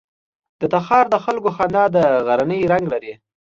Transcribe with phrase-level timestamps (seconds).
[0.59, 1.97] د تخار د خلکو خندا د
[2.27, 3.13] غرنی رنګ لري.